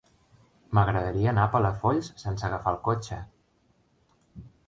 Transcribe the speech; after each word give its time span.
M'agradaria 0.77 1.29
anar 1.33 1.43
a 1.43 1.51
Palafolls 1.57 2.09
sense 2.23 2.47
agafar 2.49 2.73
el 2.77 2.81
cotxe. 2.89 3.21